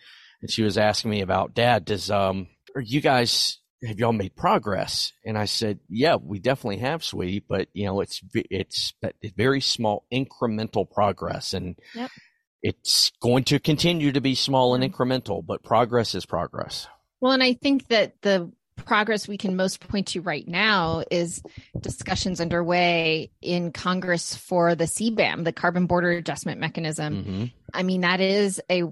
[0.43, 4.37] and she was asking me about, Dad, does um, are you guys have y'all made
[4.37, 5.13] progress?
[5.25, 9.61] And I said, Yeah, we definitely have, sweetie, but you know, it's it's it's very
[9.61, 12.11] small incremental progress, and Yep.
[12.63, 16.87] It's going to continue to be small and incremental, but progress is progress.
[17.21, 21.43] Well, and I think that the progress we can most point to right now is
[21.79, 27.25] discussions underway in Congress for the CBAM, the Carbon Border Adjustment Mechanism.
[27.25, 28.83] hmm I mean, that is a,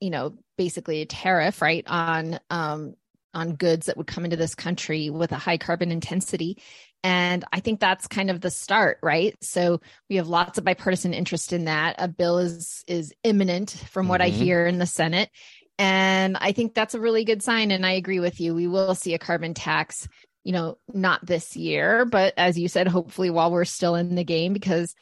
[0.00, 2.96] you know, basically a tariff, right, on um,
[3.34, 6.58] on goods that would come into this country with a high carbon intensity.
[7.02, 9.34] And I think that's kind of the start, right?
[9.42, 11.96] So we have lots of bipartisan interest in that.
[11.98, 14.34] A bill is is imminent from what I Mhm.
[14.34, 15.30] hear in the Senate.
[15.78, 17.70] And I think that's a really good sign.
[17.72, 18.54] And I agree with you.
[18.54, 20.08] We will see a carbon tax,
[20.44, 24.24] you know, not this year, but as you said, hopefully while we're still in the
[24.24, 24.94] game, because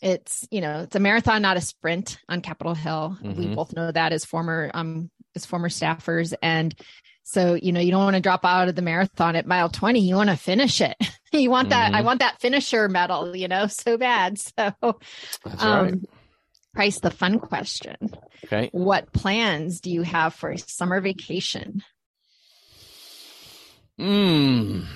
[0.00, 3.18] it's, you know, it's a marathon, not a sprint on Capitol Hill.
[3.22, 3.54] We Mhm.
[3.56, 6.34] both know that as former um as former staffers.
[6.42, 6.74] And
[7.28, 10.00] so, you know, you don't want to drop out of the marathon at mile 20.
[10.00, 10.96] You want to finish it.
[11.32, 12.04] you want that, I Mhm.
[12.04, 14.38] want that finisher medal, you know, so bad.
[14.38, 14.72] So
[15.44, 15.94] That's um right.
[16.74, 17.96] Price, the fun question.
[18.46, 18.70] Okay.
[18.72, 21.82] What plans do you have for a summer vacation?
[23.98, 24.86] Mm,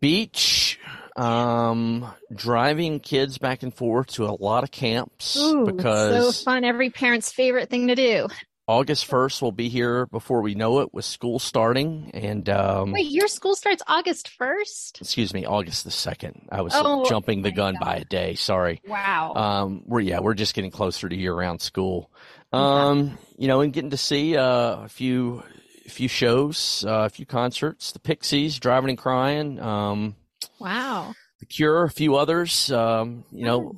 [0.00, 0.78] beach,
[1.16, 6.64] um, driving kids back and forth to a lot of camps Ooh, because so fun.
[6.64, 8.28] Every parent's favorite thing to do.
[8.68, 13.10] August 1st will be here before we know it with school starting and, um, Wait,
[13.10, 15.00] your school starts August 1st?
[15.00, 16.46] excuse me, August the 2nd.
[16.52, 18.34] I was Oh, jumping the gun by a day.
[18.34, 18.82] Sorry.
[18.86, 19.32] Wow.
[19.34, 22.10] Um, we're, yeah, we're just getting closer to year round school.
[22.52, 25.42] Um, you know, and getting to see, uh, a few,
[25.86, 30.14] a few shows, uh, a few concerts, the Pixies, Drivin N Cryin, um,
[30.60, 31.14] wow.
[31.40, 32.70] The Cure, a few others.
[32.70, 33.76] Um, you know,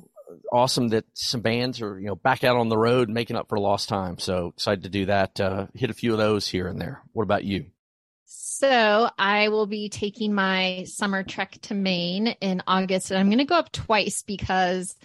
[0.51, 3.59] awesome that some bands are you know back out on the road making up for
[3.59, 4.19] lost time.
[4.19, 5.39] So excited to do that.
[5.39, 7.01] Uh, hit a few of those here and there.
[7.13, 7.67] What about you?
[8.25, 13.39] So I will be taking my summer trek to Maine in August, and I'm going
[13.39, 14.95] to go up twice because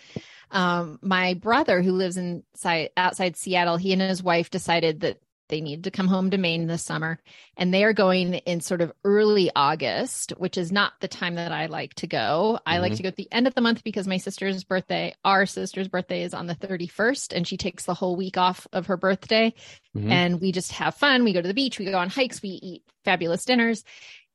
[0.50, 5.60] um, my brother, who lives inside outside Seattle, he and his wife decided that they
[5.60, 7.18] need to come home to Maine this summer.
[7.56, 11.52] And they are going in sort of early August, which is not the time that
[11.52, 12.58] I like to go.
[12.66, 12.82] I mm-hmm.
[12.82, 15.88] like to go at the end of the month because my sister's birthday, our sister's
[15.88, 19.54] birthday is on the 31st, and she takes the whole week off of her birthday.
[19.96, 20.12] Mm-hmm.
[20.12, 21.24] And we just have fun.
[21.24, 23.84] We go to the beach, we go on hikes, we eat fabulous dinners.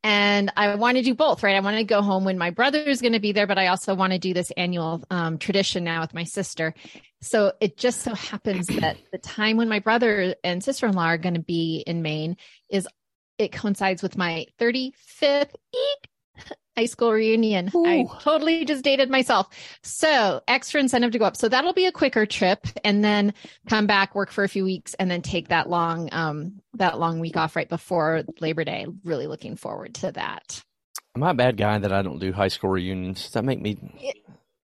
[0.03, 1.55] And I want to do both, right?
[1.55, 3.67] I want to go home when my brother is going to be there, but I
[3.67, 6.73] also want to do this annual um, tradition now with my sister.
[7.21, 11.05] So it just so happens that the time when my brother and sister in law
[11.05, 12.35] are going to be in Maine
[12.69, 12.87] is
[13.37, 16.09] it coincides with my 35th eek,
[16.77, 17.71] high school reunion.
[17.75, 17.85] Ooh.
[17.85, 19.47] I totally just dated myself.
[19.83, 21.37] So extra incentive to go up.
[21.37, 23.33] So that'll be a quicker trip and then
[23.67, 27.19] come back, work for a few weeks and then take that long, um, that long
[27.19, 28.87] week off right before Labor Day.
[29.03, 30.63] Really looking forward to that.
[31.15, 33.23] Am I a bad guy that I don't do high school reunions?
[33.23, 33.77] Does that make me?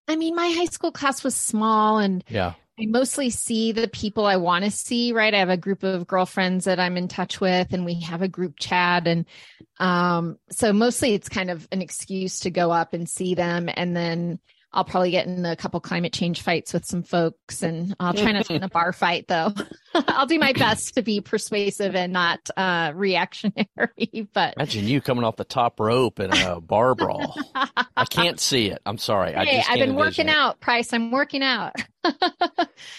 [0.07, 2.53] I mean, my high school class was small and yeah.
[2.79, 5.33] I mostly see the people I want to see, right?
[5.33, 8.27] I have a group of girlfriends that I'm in touch with and we have a
[8.27, 9.07] group chat.
[9.07, 9.25] And
[9.79, 13.69] um, so mostly it's kind of an excuse to go up and see them.
[13.73, 14.39] And then
[14.75, 18.33] I'll probably get in a couple climate change fights with some folks and I'll try
[18.33, 19.53] not to get in a bar fight though.
[19.93, 23.65] I'll do my best to be persuasive and not uh, reactionary.
[24.33, 27.37] But imagine you coming off the top rope in a bar brawl.
[27.95, 28.81] I can't see it.
[28.85, 29.31] I'm sorry.
[29.31, 30.35] Hey, I have been working it.
[30.35, 30.91] out, Price.
[30.91, 31.73] I'm working out.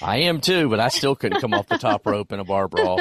[0.01, 2.69] I am too, but I still couldn't come off the top rope in a bar
[2.69, 3.01] brawl.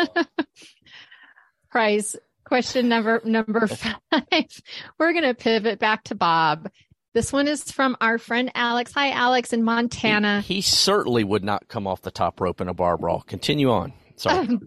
[1.70, 4.02] Price, question number number five.
[5.00, 6.70] We're gonna pivot back to Bob.
[7.16, 8.92] This one is from our friend Alex.
[8.92, 10.42] Hi, Alex in Montana.
[10.42, 13.22] He, he certainly would not come off the top rope in a bar brawl.
[13.22, 13.94] Continue on.
[14.18, 14.46] Sorry.
[14.46, 14.60] Um,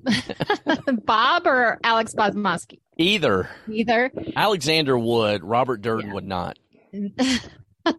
[1.04, 2.78] Bob or Alex Bozmoski?
[2.96, 3.50] Either.
[3.70, 4.10] Either.
[4.34, 5.44] Alexander would.
[5.44, 6.14] Robert Durden yeah.
[6.14, 6.58] would not.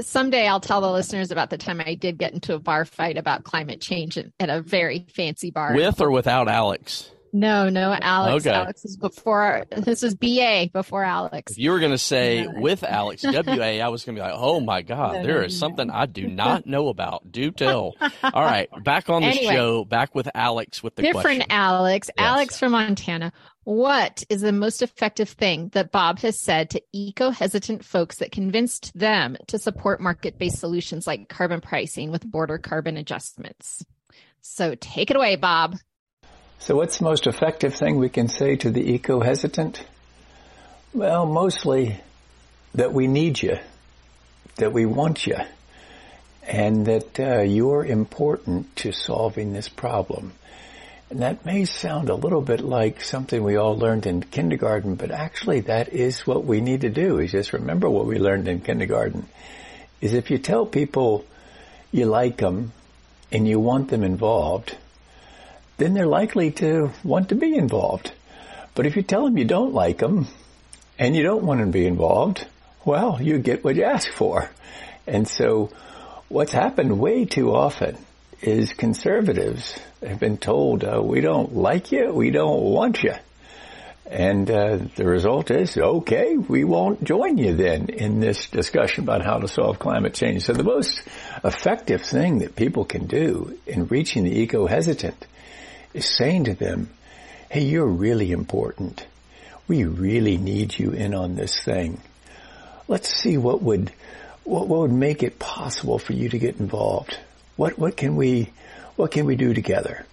[0.00, 3.16] Someday I'll tell the listeners about the time I did get into a bar fight
[3.16, 5.76] about climate change at a very fancy bar.
[5.76, 7.08] With or without Alex?
[7.36, 8.46] No, no, Alex.
[8.46, 8.54] Okay.
[8.54, 9.64] Alex is before.
[9.76, 11.50] This is BA before Alex.
[11.50, 14.38] If you were going to say with Alex, WA, I was going to be like,
[14.38, 15.66] oh my God, no, there no, is no.
[15.66, 17.32] something I do not know about.
[17.32, 17.96] Do tell.
[18.22, 21.46] All right, back on the anyway, show, back with Alex with the different question.
[21.50, 22.24] Alex, yes.
[22.24, 23.32] Alex from Montana.
[23.64, 28.30] What is the most effective thing that Bob has said to eco hesitant folks that
[28.30, 33.84] convinced them to support market based solutions like carbon pricing with border carbon adjustments?
[34.40, 35.74] So take it away, Bob.
[36.64, 39.84] So what's the most effective thing we can say to the eco-hesitant?
[40.94, 42.00] Well, mostly
[42.74, 43.58] that we need you,
[44.56, 45.36] that we want you,
[46.42, 50.32] and that uh, you're important to solving this problem.
[51.10, 55.10] And that may sound a little bit like something we all learned in kindergarten, but
[55.10, 58.62] actually that is what we need to do is just remember what we learned in
[58.62, 59.26] kindergarten.
[60.00, 61.26] Is if you tell people
[61.92, 62.72] you like them
[63.30, 64.78] and you want them involved,
[65.76, 68.12] then they're likely to want to be involved.
[68.74, 70.26] But if you tell them you don't like them
[70.98, 72.46] and you don't want to be involved,
[72.84, 74.50] well, you get what you ask for.
[75.06, 75.70] And so
[76.28, 77.96] what's happened way too often
[78.40, 83.14] is conservatives have been told, uh, we don't like you, we don't want you.
[84.06, 89.24] And uh, the result is, okay, we won't join you then in this discussion about
[89.24, 90.42] how to solve climate change.
[90.42, 91.02] So the most
[91.42, 95.26] effective thing that people can do in reaching the eco-hesitant
[95.94, 96.90] is saying to them,
[97.48, 99.06] hey, you're really important.
[99.66, 102.00] We really need you in on this thing.
[102.86, 103.92] Let's see what would,
[104.42, 107.18] what, what would make it possible for you to get involved.
[107.56, 108.50] What, what can we,
[108.96, 110.04] what can we do together?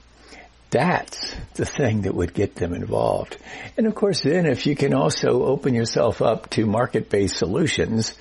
[0.69, 3.35] That's the thing that would get them involved.
[3.75, 8.13] And of course then if you can also open yourself up to market-based solutions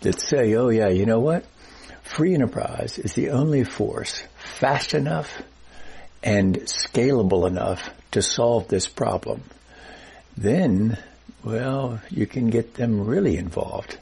[0.00, 1.44] that say, oh yeah, you know what?
[2.02, 4.24] Free enterprise is the only force
[4.58, 5.42] fast enough
[6.22, 9.42] and scalable enough to solve this problem,
[10.36, 10.98] then,
[11.44, 13.98] well, you can get them really involved.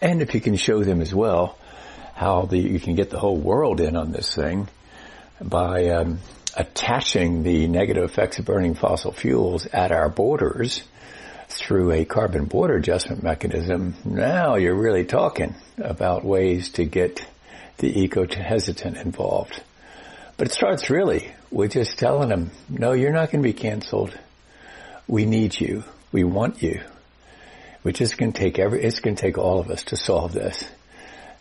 [0.00, 1.58] And if you can show them as well
[2.14, 4.68] how the, you can get the whole world in on this thing
[5.40, 6.18] by um,
[6.56, 10.82] attaching the negative effects of burning fossil fuels at our borders
[11.48, 17.24] through a carbon border adjustment mechanism, now you're really talking about ways to get
[17.78, 19.62] the eco-hesitant involved.
[20.36, 24.18] But it starts really with just telling them, no, you're not going to be canceled.
[25.06, 25.84] We need you.
[26.12, 26.80] We want you.
[27.84, 30.70] Is going to take every, it's going to take all of us to solve this.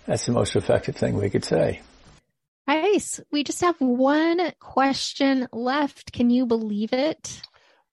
[0.06, 1.82] That's the most effective thing we could say.
[2.68, 3.22] Nice.
[3.32, 6.12] We just have one question left.
[6.12, 7.42] Can you believe it?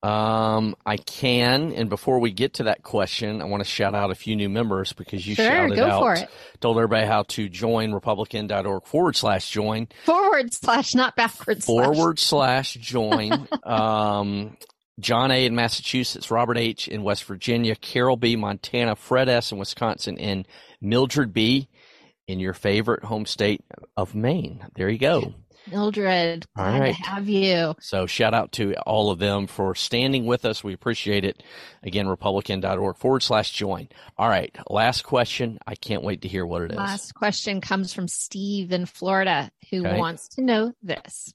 [0.03, 4.09] Um, I can, and before we get to that question, I want to shout out
[4.09, 6.29] a few new members because you Sure, shouted go out, for it.
[6.59, 11.65] told everybody how to join republicEn.org forward slash join Forward slash, not backwards.
[11.65, 11.85] slash.
[11.95, 13.47] forward slash join.
[13.63, 14.57] um,
[14.99, 15.45] John A.
[15.45, 16.87] in Massachusetts, Robert H.
[16.87, 18.35] in West Virginia, Carol B.
[18.35, 19.51] Montana, Fred S.
[19.51, 20.47] in Wisconsin, and
[20.81, 21.69] Mildred B.
[22.27, 23.61] in your favorite home state
[23.95, 24.65] of Maine.
[24.75, 25.33] There you go.
[25.69, 26.95] Mildred, All right.
[26.95, 27.75] to have you.
[27.79, 30.63] So shout out to all of them for standing with us.
[30.63, 31.43] We appreciate it.
[31.83, 33.89] Again, republicEn.org forward slash join.
[34.17, 34.55] All right.
[34.69, 35.59] Last question.
[35.67, 36.77] I can't wait to hear what it is.
[36.77, 39.97] Last question comes from Steve in Florida who Okay.
[39.97, 41.33] wants to know this.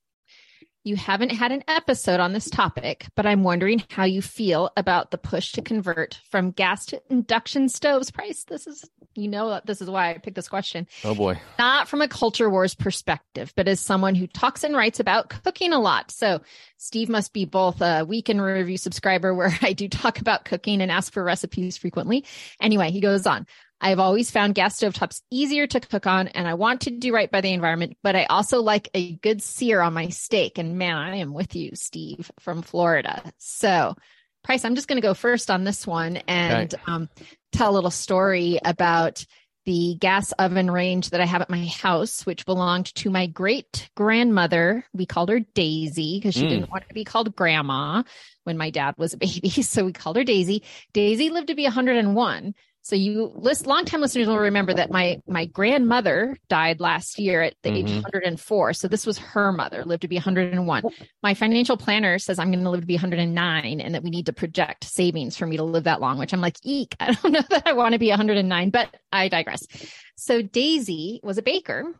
[0.86, 5.10] You haven't had an episode on this topic, but I'm wondering how you feel about
[5.10, 8.12] the push to convert from gas to induction stoves.
[8.12, 10.86] Price, this is, you know, that this is why I picked this question.
[11.02, 11.40] Oh boy.
[11.58, 15.72] Not from a culture wars perspective, but as someone who talks and writes about cooking
[15.72, 16.12] a lot.
[16.12, 16.40] So
[16.76, 20.80] Steve must be both a week in review subscriber where I do talk about cooking
[20.80, 22.24] and ask for recipes frequently.
[22.60, 23.48] Anyway, he goes on.
[23.80, 27.30] I've always found gas stovetops easier to cook on and I want to do right
[27.30, 30.58] by the environment, but I also like a good sear on my steak.
[30.58, 33.22] And man, I am with you, Steve from Florida.
[33.38, 33.94] So
[34.42, 37.08] Price, I'm just going to go first on this one and um,
[37.52, 39.24] tell a little story about
[39.64, 43.90] the gas oven range that I have at my house, which belonged to my great
[43.96, 44.84] grandmother.
[44.94, 46.48] We called her Daisy because she Mm.
[46.50, 48.04] didn't want to be called grandma
[48.44, 49.48] when my dad was a baby.
[49.62, 50.62] So we called her Daisy.
[50.92, 52.54] Daisy lived to be 101.
[52.86, 57.54] So you list longtime listeners will remember that my my grandmother died last year at
[57.64, 57.98] the age Mhm.
[57.98, 58.74] of 104.
[58.74, 60.84] So this was her mother, lived to be 101.
[61.20, 64.26] My financial planner says I'm going to live to be 109 and that we need
[64.26, 67.32] to project savings for me to live that long, which I'm like, eek, I don't
[67.32, 69.66] know that I want to be 109, but I digress.
[70.16, 71.92] So Daisy was a baker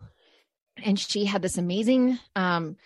[0.84, 2.76] and she had this amazing um,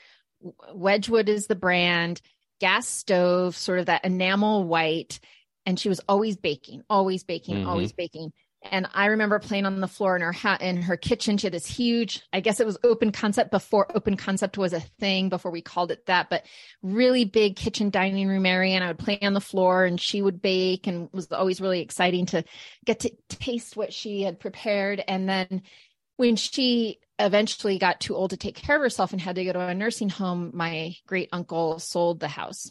[0.72, 2.22] Wedgwood is the brand,
[2.60, 5.20] gas stove, sort of that enamel white.
[5.66, 7.66] And she was always baking, always baking, Mhm.
[7.66, 8.32] always baking.
[8.62, 11.38] And I remember playing on the floor in her ha- in her kitchen.
[11.38, 14.80] She had this huge, I guess it was open concept before open concept was a
[14.80, 16.44] thing, before we called it that, but
[16.82, 18.74] really big kitchen dining room area.
[18.74, 21.60] And I would play on the floor and she would bake and it was always
[21.60, 22.44] really exciting to
[22.84, 25.02] get to taste what she had prepared.
[25.08, 25.62] And then
[26.16, 29.54] when she eventually got too old to take care of herself and had to go
[29.54, 32.70] to a nursing home, my great uncle sold the house.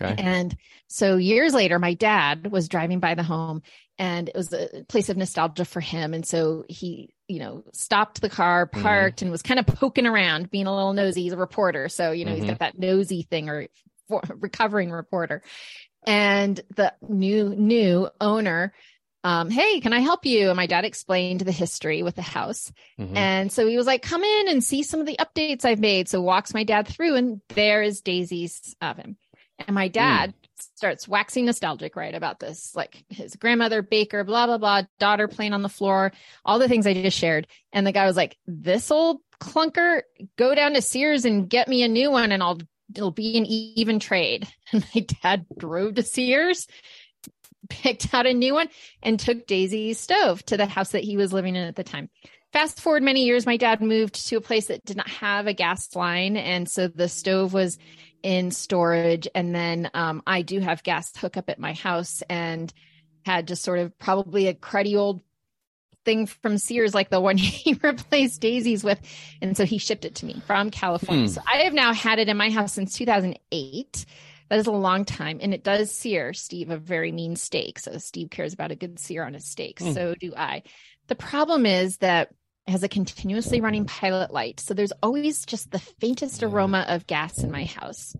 [0.00, 0.14] Okay.
[0.18, 0.56] And
[0.88, 3.62] so years later, my dad was driving by the home
[3.98, 6.14] and it was a place of nostalgia for him.
[6.14, 8.82] And so he, you know, stopped the car, Mhm.
[8.82, 11.22] parked, and was kind of poking around, being a little nosy.
[11.22, 11.88] He's a reporter.
[11.88, 12.36] So, you know, Mhm.
[12.36, 13.68] he's got that nosy thing or
[14.08, 15.42] for, recovering reporter.
[16.06, 18.74] And the new, new owner,
[19.22, 20.48] um, hey, can I help you?
[20.48, 22.70] And my dad explained the history with the house.
[23.00, 23.16] Mhm.
[23.16, 26.08] And so he was like, come in and see some of the updates I've made.
[26.10, 29.16] So walks my dad through, and there is Daisy's oven.
[29.58, 29.92] And my hmm.
[29.92, 30.34] dad
[30.76, 32.74] starts waxing nostalgic, right, about this.
[32.74, 36.12] Like his grandmother, baker, blah, blah, blah, daughter playing on the floor,
[36.44, 37.46] all the things I just shared.
[37.72, 40.02] And the guy was like, this old clunker,
[40.36, 42.58] go down to Sears and get me a new one, and I'll
[42.94, 44.48] it'll be an even trade.
[44.72, 46.66] And my dad drove to Sears,
[47.68, 48.68] picked out a new one,
[49.02, 52.08] and took Daisy's stove to the house that he was living in at the time.
[52.52, 55.52] Fast forward many years, my dad moved to a place that did not have a
[55.52, 56.36] gas line.
[56.36, 57.78] And so the stove was
[58.24, 59.28] in storage.
[59.34, 62.72] And then um, I do have gas hookup at my house and
[63.24, 65.20] had just sort of probably a cruddy old
[66.06, 68.98] thing from Sears, like the one he replaced Daisy's with.
[69.42, 71.26] And so he shipped it to me from California.
[71.26, 71.32] Hmm.
[71.32, 74.06] So I have now had it in my house since 2008.
[74.48, 75.38] That is a long time.
[75.42, 77.78] And it does sear Steve a very mean steak.
[77.78, 79.80] So Steve cares about a good sear on his steak.
[79.80, 79.92] Hmm.
[79.92, 80.62] So do I.
[81.08, 82.30] The problem is that
[82.66, 84.58] has a continuously running pilot light.
[84.60, 86.48] So there's always just the faintest Yeah.
[86.48, 88.16] aroma of gas in my house.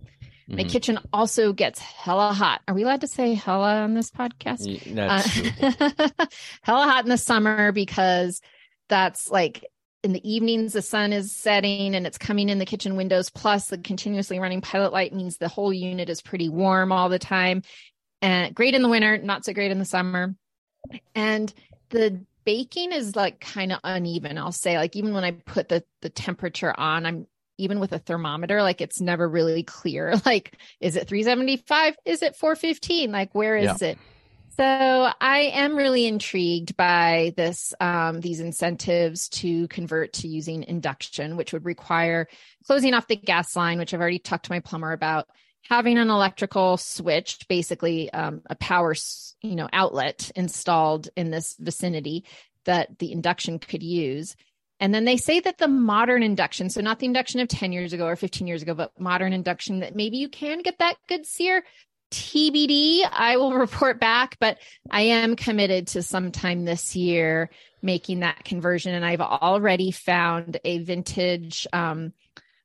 [0.47, 0.69] My Mhm.
[0.71, 2.61] kitchen also gets hella hot.
[2.69, 4.67] Are we allowed to say hella on this podcast?
[4.99, 6.27] Uh,
[6.63, 8.43] hella hot in the summer because
[8.91, 9.65] that's like
[10.03, 13.69] in the evenings the sun is setting and it's coming in the kitchen windows plus
[13.69, 17.63] the continuously running pilot light means the whole unit is pretty warm all the time
[18.21, 20.35] and great in the winter not so great in the summer
[21.15, 21.55] and
[21.89, 24.77] the baking is like kind of uneven i'll say.
[24.77, 27.27] Like even when i put the the temperature on i'm
[27.57, 30.15] even with a thermometer like it's never really clear.
[30.27, 33.99] Like is it 375 is it 415 like where is it?
[34.57, 34.65] So
[35.21, 41.53] I am really intrigued by this um, these incentives to convert to using induction, which
[41.53, 42.29] would require
[42.65, 45.27] closing off the gas line, which I've already talked to my plumber about,
[45.69, 48.95] having an electrical switch, basically um, a power
[49.43, 52.25] you know outlet installed in this vicinity
[52.65, 54.37] that the induction could use.
[54.81, 57.93] And then they say that the modern induction, so not the induction of 10 years
[57.93, 61.27] ago or 15 years ago, but modern induction, that maybe you can get that good
[61.27, 61.63] sear,
[62.11, 63.07] TBD.
[63.11, 64.59] I will report back, but
[64.91, 67.51] I am committed to sometime this year
[67.83, 68.95] making that conversion.
[68.95, 72.13] And I've already found a vintage um,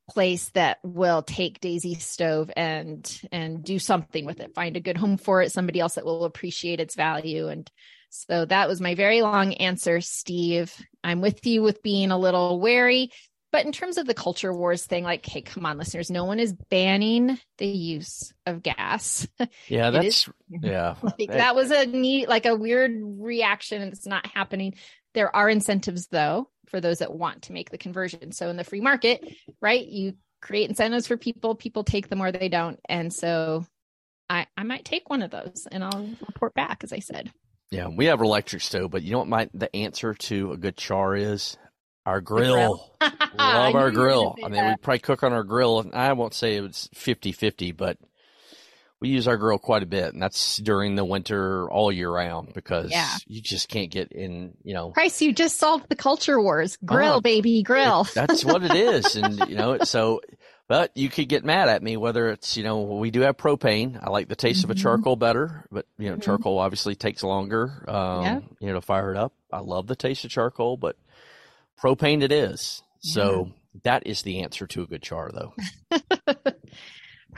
[0.10, 4.53] place that will take Daisy stove and and do something with it.
[4.53, 5.51] Find a good home for it.
[5.51, 7.47] Somebody else that will appreciate its value.
[7.47, 7.70] And
[8.10, 10.74] so that was my very long answer, Steve.
[11.03, 13.12] I'm with you with being a little wary.
[13.51, 16.39] But in terms of the culture wars thing, like, hey, come on, listeners, no one
[16.39, 19.28] is banning the use of gas.
[19.68, 20.95] Yeah, that's is, yeah.
[21.01, 24.76] Like, that was a neat, like a weird reaction, and it's not happening.
[25.20, 28.32] There are incentives though for those that want to make the conversion.
[28.32, 29.22] So in the free market,
[29.60, 32.80] right, you create incentives for people, people take them or they don't.
[32.88, 33.66] And so
[34.30, 37.34] I I might take one of those and I'll report back as I said.
[37.70, 40.78] Yeah, we have electric stove, but you know what my the answer to a good
[40.78, 41.58] char is?
[42.06, 42.94] Our grill.
[43.02, 43.12] grill.
[43.38, 44.38] Love our grill.
[44.42, 44.70] I mean, that.
[44.70, 45.86] we probably cook on our grill.
[45.94, 47.98] I won't say it was 50-50, but
[49.02, 52.54] we use our grill quite a bit, and that's during the winter all year round
[52.54, 53.10] because yeah.
[53.28, 54.54] you just can't get in.
[54.64, 56.78] You know, Price, you just solved the culture wars.
[56.84, 58.02] Grill, uh, baby, grill.
[58.02, 60.22] It, that's what it is, and you know, so.
[60.68, 64.00] But you could get mad at me whether it's you know we do have propane.
[64.00, 64.66] I like the taste mm-hmm.
[64.66, 64.84] of a mm-hmm.
[64.84, 66.22] charcoal better, but you know mm-hmm.
[66.22, 67.84] charcoal obviously takes longer.
[67.88, 68.39] Um, yeah.
[68.60, 69.34] You know to fire it up.
[69.52, 70.95] I love the taste of charcoal, but
[71.82, 72.84] propane it is.
[73.02, 73.14] Yeah.
[73.14, 73.52] So
[73.84, 75.54] that is the answer to a good char, though.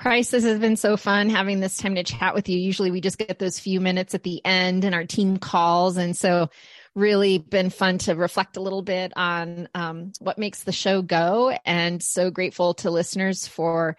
[0.02, 2.58] Price, this has been so fun having this time to chat with you.
[2.58, 5.95] Usually we just get those few minutes at the end and our team calls.
[5.95, 6.49] And so
[6.95, 11.56] really been fun to reflect a little bit on um, what makes the show go
[11.66, 13.95] and so grateful to listeners for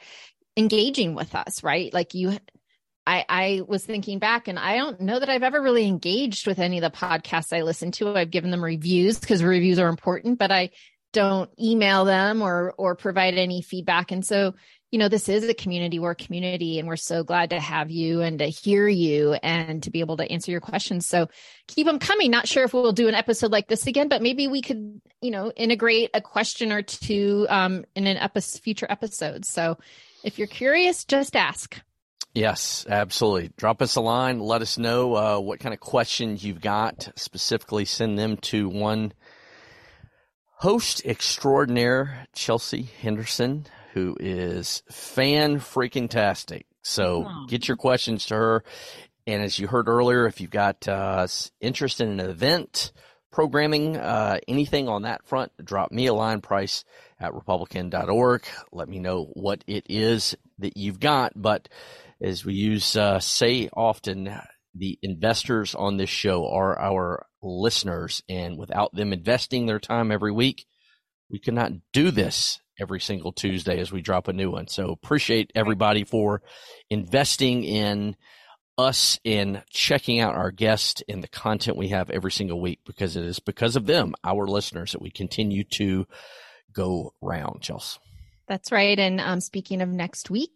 [0.57, 1.94] engaging with us, right?
[1.94, 2.36] Like you,
[3.07, 6.59] I, I was thinking back and I don't know that I've ever really engaged with
[6.59, 8.16] any of the podcasts I listen to.
[8.16, 10.70] I've given them reviews because reviews are important, but I
[11.12, 14.11] don't email them or or provide any feedback.
[14.11, 14.55] And so
[14.93, 18.20] you know, this is a community work community, and we're so glad to have you
[18.20, 21.07] and to hear you and to be able to answer your questions.
[21.07, 21.28] So
[21.66, 22.30] keep them coming.
[22.30, 25.30] Not sure if we'll do an episode like this again, but maybe we could, you
[25.30, 29.47] know, integrate a question or two um, in an episode, future episode.
[29.47, 29.78] So
[30.22, 31.80] if you're curious, just ask.
[32.34, 33.51] Yes, absolutely.
[33.57, 34.40] Drop us a line.
[34.40, 37.09] Let us know uh, what kind of questions you've got.
[37.16, 39.14] Specifically, send them to one
[40.57, 46.66] host extraordinaire, Chelsea Henderson who is fan freaking tastic.
[46.82, 47.47] So oh.
[47.49, 48.64] get your questions to her.
[49.26, 51.26] And as you heard earlier, if you've got uh,
[51.61, 52.93] interest in an event,
[53.30, 56.84] programming, uh, anything on that front, drop me a line price
[57.20, 58.47] at republicEn.org.
[58.72, 61.32] Let me know what it is that you've got.
[61.36, 61.68] But
[62.20, 64.34] as we use, uh, say often,
[64.74, 68.22] the investors on this show are our listeners.
[68.28, 70.66] And without them investing their time every week,
[71.30, 74.68] we cannot do this every single Tuesday as we drop a new one.
[74.68, 76.43] So appreciate everybody for
[76.91, 78.16] investing in
[78.76, 83.16] us in checking out our guests and the content we have every single week because
[83.16, 86.07] it is because of them, our listeners, that we continue to
[86.72, 87.99] go round, Chelsea.
[88.49, 88.99] That's right.
[88.99, 90.51] And um, speaking of next week,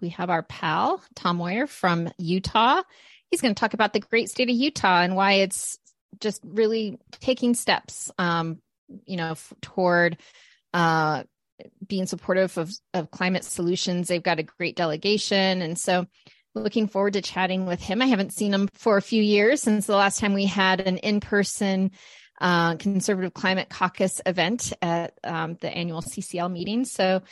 [0.00, 2.82] we have our pal, Tom Moyer from Utah.
[3.30, 5.78] He's going to talk about the great state of Utah and why it's
[6.20, 8.60] just really taking steps, um,
[9.04, 10.18] you know, f- toward
[10.74, 11.22] uh,
[11.90, 14.08] being supportive of, of climate solutions.
[14.08, 15.60] They've got a great delegation.
[15.60, 16.06] And so
[16.54, 18.00] looking forward to chatting with him.
[18.00, 20.96] I haven't seen him for a few years since the last time we had an
[20.98, 21.90] in person
[22.40, 26.84] uh, Conservative Climate Caucus event at um, the annual CCL meeting.
[26.84, 27.22] So,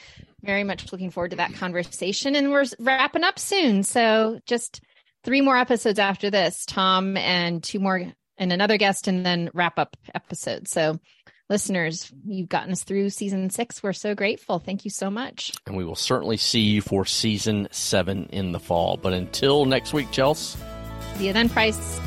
[0.42, 2.36] very much looking forward to that conversation.
[2.36, 3.82] And we're wrapping up soon.
[3.84, 4.82] So, just
[5.24, 9.78] three more episodes after this Tom and two more and another guest, and then wrap
[9.78, 10.68] up episode.
[10.68, 10.98] So,
[11.48, 13.82] listeners, you've gotten us through season six.
[13.82, 14.58] We're so grateful.
[14.58, 15.52] Thank you so much.
[15.66, 18.96] And we will certainly see you for season seven in the fall.
[18.96, 20.58] But until next week, Chelsea.
[21.16, 22.00] See you then, Price.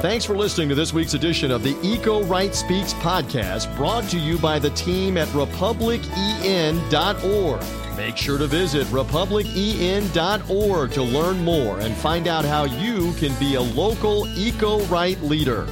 [0.00, 4.16] Thanks for listening to this week's edition of the Eco Right Speaks podcast, brought to
[4.16, 7.77] you by the team at republicen.org.
[7.98, 13.56] Make sure to visit republicen.org to learn more and find out how you can be
[13.56, 15.66] a local eco right leader.